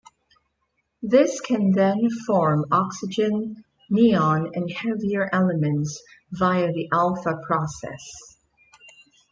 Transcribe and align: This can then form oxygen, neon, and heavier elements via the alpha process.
This 1.03 1.39
can 1.41 1.73
then 1.73 2.09
form 2.25 2.65
oxygen, 2.71 3.63
neon, 3.91 4.49
and 4.55 4.67
heavier 4.71 5.29
elements 5.31 6.01
via 6.31 6.73
the 6.73 6.89
alpha 6.91 7.39
process. 7.45 8.01